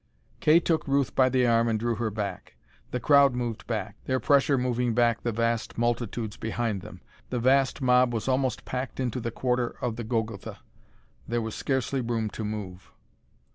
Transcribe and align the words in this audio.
Kay 0.39 0.59
took 0.59 0.87
Ruth 0.87 1.13
by 1.13 1.29
the 1.29 1.45
arm 1.45 1.67
and 1.67 1.79
drew 1.79 1.93
her 1.93 2.09
back. 2.09 2.55
The 2.89 2.99
crowd 2.99 3.35
moved 3.35 3.67
back, 3.67 3.97
their 4.05 4.19
pressure 4.19 4.57
moving 4.57 4.95
back 4.95 5.21
the 5.21 5.31
vast 5.31 5.77
multitudes 5.77 6.37
behind 6.37 6.81
them. 6.81 7.01
The 7.29 7.37
vast 7.37 7.83
mob 7.83 8.11
was 8.11 8.27
almost 8.27 8.65
packed 8.65 8.99
into 8.99 9.19
the 9.19 9.29
quarter 9.29 9.75
of 9.79 9.97
the 9.97 10.03
Golgotha; 10.03 10.57
there 11.27 11.39
was 11.39 11.53
scarcely 11.53 12.01
room 12.01 12.31
to 12.31 12.43
move. 12.43 12.89